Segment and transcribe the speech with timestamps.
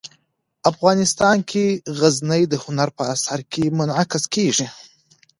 [0.71, 1.65] افغانستان کې
[1.99, 4.67] غزني د هنر په اثار کې منعکس کېږي.